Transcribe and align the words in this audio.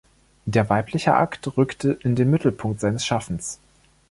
Der 0.47 0.67
weibliche 0.67 1.13
Akt 1.13 1.57
rückte 1.57 1.91
in 2.01 2.15
den 2.15 2.31
Mittelpunkt 2.31 2.79
seines 2.79 3.05
Schaffens. 3.05 3.59